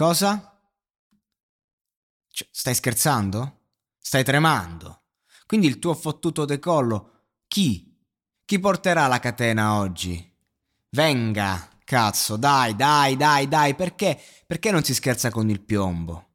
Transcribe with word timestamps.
Cosa? 0.00 0.58
Cioè, 2.30 2.48
stai 2.50 2.74
scherzando? 2.74 3.58
Stai 3.98 4.24
tremando? 4.24 5.02
Quindi 5.44 5.66
il 5.66 5.78
tuo 5.78 5.92
fottuto 5.92 6.46
decollo, 6.46 7.26
chi? 7.46 8.02
Chi 8.46 8.58
porterà 8.58 9.08
la 9.08 9.18
catena 9.18 9.74
oggi? 9.74 10.26
Venga, 10.88 11.68
cazzo, 11.84 12.38
dai, 12.38 12.74
dai, 12.76 13.18
dai, 13.18 13.46
dai, 13.46 13.74
perché? 13.74 14.18
Perché 14.46 14.70
non 14.70 14.82
si 14.82 14.94
scherza 14.94 15.30
con 15.30 15.50
il 15.50 15.60
piombo? 15.60 16.28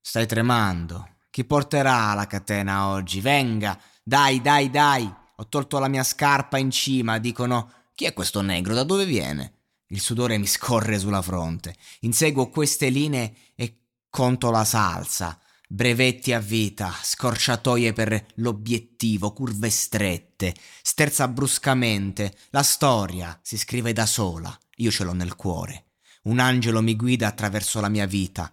Stai 0.00 0.28
tremando. 0.28 1.16
Chi 1.28 1.44
porterà 1.44 2.14
la 2.14 2.28
catena 2.28 2.86
oggi? 2.86 3.20
Venga, 3.20 3.76
dai, 4.00 4.40
dai, 4.40 4.70
dai. 4.70 5.12
Ho 5.34 5.48
tolto 5.48 5.80
la 5.80 5.88
mia 5.88 6.04
scarpa 6.04 6.56
in 6.58 6.70
cima, 6.70 7.18
dicono, 7.18 7.72
chi 7.96 8.04
è 8.04 8.12
questo 8.12 8.42
negro? 8.42 8.74
Da 8.74 8.84
dove 8.84 9.06
viene? 9.06 9.57
Il 9.90 10.00
sudore 10.00 10.36
mi 10.36 10.46
scorre 10.46 10.98
sulla 10.98 11.22
fronte. 11.22 11.74
Inseguo 12.00 12.50
queste 12.50 12.90
linee 12.90 13.34
e 13.54 13.84
conto 14.10 14.50
la 14.50 14.64
salsa. 14.64 15.40
Brevetti 15.66 16.32
a 16.34 16.40
vita, 16.40 16.92
scorciatoie 17.02 17.94
per 17.94 18.26
l'obiettivo, 18.36 19.32
curve 19.32 19.70
strette. 19.70 20.54
Sterza 20.82 21.26
bruscamente. 21.28 22.36
La 22.50 22.62
storia 22.62 23.38
si 23.42 23.56
scrive 23.56 23.94
da 23.94 24.04
sola. 24.04 24.56
Io 24.76 24.90
ce 24.90 25.04
l'ho 25.04 25.14
nel 25.14 25.36
cuore. 25.36 25.92
Un 26.24 26.38
angelo 26.38 26.82
mi 26.82 26.94
guida 26.94 27.26
attraverso 27.26 27.80
la 27.80 27.88
mia 27.88 28.06
vita. 28.06 28.52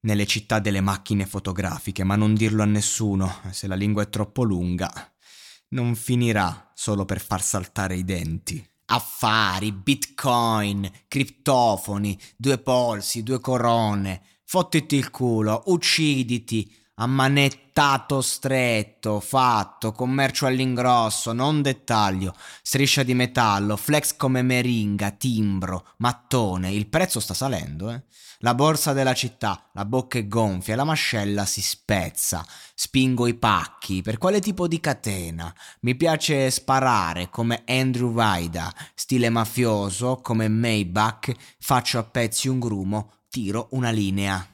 Nelle 0.00 0.26
città 0.26 0.58
delle 0.58 0.82
macchine 0.82 1.24
fotografiche, 1.24 2.04
ma 2.04 2.14
non 2.14 2.34
dirlo 2.34 2.62
a 2.62 2.66
nessuno, 2.66 3.40
se 3.52 3.66
la 3.66 3.74
lingua 3.74 4.02
è 4.02 4.10
troppo 4.10 4.42
lunga. 4.42 5.14
Non 5.68 5.94
finirà 5.94 6.72
solo 6.74 7.06
per 7.06 7.22
far 7.22 7.42
saltare 7.42 7.96
i 7.96 8.04
denti 8.04 8.72
affari, 8.86 9.72
bitcoin, 9.72 10.90
criptofoni, 11.08 12.18
due 12.36 12.58
polsi, 12.58 13.22
due 13.22 13.40
corone, 13.40 14.22
fottiti 14.44 14.96
il 14.96 15.10
culo, 15.10 15.62
ucciditi, 15.66 16.70
ammanettato 16.96 18.20
stretto, 18.20 19.18
fatto, 19.20 19.92
commercio 19.92 20.46
all'ingrosso, 20.46 21.32
non 21.32 21.60
dettaglio, 21.60 22.34
striscia 22.62 23.02
di 23.02 23.14
metallo, 23.14 23.76
flex 23.76 24.16
come 24.16 24.42
meringa, 24.42 25.10
timbro, 25.10 25.94
mattone, 25.98 26.72
il 26.72 26.86
prezzo 26.86 27.18
sta 27.18 27.34
salendo, 27.34 27.90
eh? 27.90 28.02
La 28.38 28.54
borsa 28.54 28.92
della 28.92 29.14
città, 29.14 29.70
la 29.72 29.86
bocca 29.86 30.18
è 30.18 30.28
gonfia, 30.28 30.76
la 30.76 30.84
mascella 30.84 31.46
si 31.46 31.62
spezza, 31.62 32.44
spingo 32.74 33.26
i 33.26 33.34
pacchi, 33.34 34.02
per 34.02 34.18
quale 34.18 34.40
tipo 34.40 34.68
di 34.68 34.80
catena? 34.80 35.54
Mi 35.80 35.94
piace 35.94 36.50
sparare 36.50 37.30
come 37.30 37.62
Andrew 37.66 38.12
Vaida, 38.12 38.72
stile 38.94 39.30
mafioso 39.30 40.20
come 40.20 40.48
Maybach, 40.48 41.32
faccio 41.58 41.98
a 41.98 42.04
pezzi 42.04 42.48
un 42.48 42.58
grumo, 42.58 43.12
tiro 43.30 43.68
una 43.70 43.90
linea. 43.90 44.53